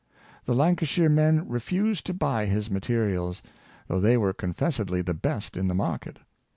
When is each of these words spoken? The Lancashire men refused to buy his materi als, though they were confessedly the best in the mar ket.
The 0.45 0.55
Lancashire 0.55 1.09
men 1.09 1.47
refused 1.47 2.07
to 2.07 2.13
buy 2.15 2.47
his 2.47 2.69
materi 2.69 3.15
als, 3.15 3.43
though 3.87 3.99
they 3.99 4.17
were 4.17 4.33
confessedly 4.33 5.03
the 5.03 5.13
best 5.13 5.55
in 5.55 5.67
the 5.67 5.75
mar 5.75 5.99
ket. 5.99 6.17